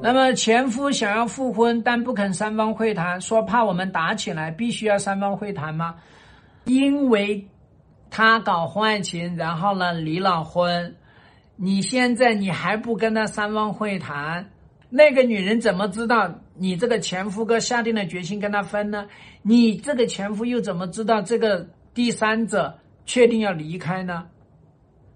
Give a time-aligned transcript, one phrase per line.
[0.00, 5.96] 那么前夫想要复婚，但不肯三方会谈，说怕我们打起来，必须要三方会谈吗？
[6.64, 7.44] 因为
[8.08, 10.94] 他搞婚外情，然后呢离了婚，
[11.56, 14.48] 你现在你还不跟他三方会谈，
[14.88, 19.04] 那个女人怎么知道你这个前夫哥下定了决心跟他分呢？
[19.42, 24.24] 你这个前夫又怎么知道这个第三者确定要离开呢？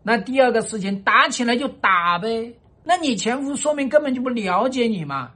[0.03, 2.53] 那第二个事情，打起来就打呗。
[2.85, 5.31] 那你前夫说明根本就不了解你嘛？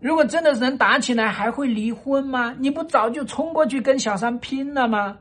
[0.00, 2.54] 如果真的能打起来，还会离婚吗？
[2.58, 5.16] 你不早就冲过去跟小三拼了吗？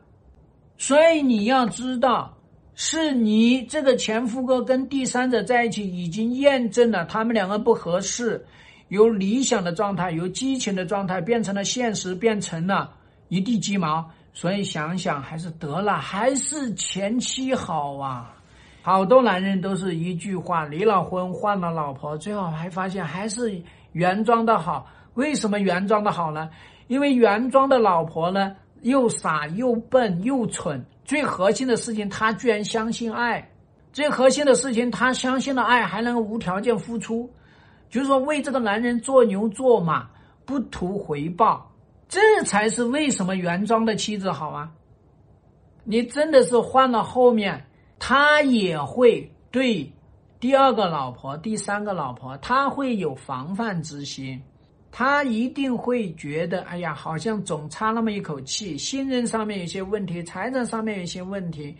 [0.78, 2.36] 所以你要知道，
[2.74, 8.44] 是你这个前夫哥跟第三者在一起，已经验证了他们两个不合适，
[8.88, 12.92] 由理想的状态，由激情的状态变成了现实，变成了
[13.28, 14.10] 一地鸡毛。
[14.34, 18.34] 所以想想还是得了，还是前妻好啊。
[18.84, 24.88] 好多男人都是一句话，离了婚换了老婆，最后还发现还是原装的好。
[25.14, 26.50] 为什么原装的好呢？
[26.88, 30.84] 因为原装的老婆呢，又傻又笨又蠢。
[31.06, 33.48] 最核心的事情，她居然相信爱。
[33.94, 37.30] 最核心的事情，她相信了爱，还能无条件付出，
[37.90, 40.10] 就是说为这个男人做牛做马，
[40.44, 41.72] 不图回报。
[42.10, 44.72] 这才是为什么原装的妻子好啊！
[45.84, 47.64] 你真的是换了后面。
[48.12, 49.90] 他也会对
[50.38, 54.38] 第二个老婆、第三个老婆，他会有防范之心，
[54.92, 61.74] 他一定会觉得，哎呀，好像总差那么一口气，信任上面有些问题，财产上面有些问题，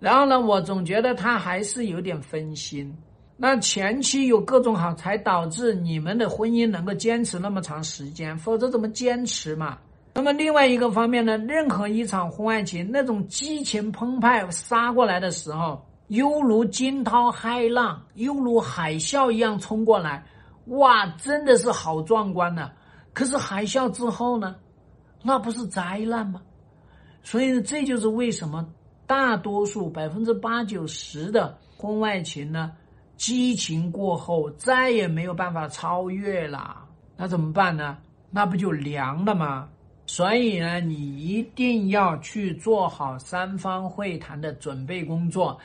[0.00, 2.90] 然后呢，我总觉得他还是有点分心。
[3.36, 9.76] 那前期有各种好，才导致你们的婚姻能够坚持那么长时间，否则怎么坚持嘛？
[10.16, 20.24] 那么另外一个方面呢，任何一场婚外情，那种激情澎湃杀过来的时候，犹如惊涛骇浪，犹如海啸一样冲过来，
[20.68, 22.70] 哇，真的是好壮观呢。
[23.12, 24.56] 可是海啸之后呢，
[25.22, 26.40] 那不是灾难吗？
[27.22, 28.66] 所以这就是为什么
[29.06, 32.72] 大多数百分之八九十的婚外情呢，
[33.18, 36.86] 激情过后再也没有办法超越了。
[37.18, 37.98] 那怎么办呢？
[38.30, 39.68] 那不就凉了吗？
[40.06, 45.60] 所以呢，你一定要去做好三方会谈的准备工作，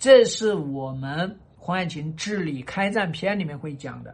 [0.00, 4.12] 这是我们婚外情治理开战篇里面会讲的。